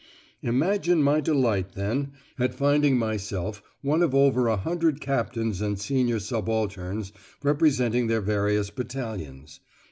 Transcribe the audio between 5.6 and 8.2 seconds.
and senior subalterns representing their